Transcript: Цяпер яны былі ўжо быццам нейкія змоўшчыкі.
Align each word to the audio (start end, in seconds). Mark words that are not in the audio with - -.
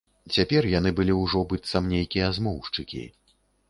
Цяпер 0.37 0.67
яны 0.71 0.93
былі 1.01 1.19
ўжо 1.21 1.43
быццам 1.53 1.83
нейкія 1.95 2.35
змоўшчыкі. 2.43 3.09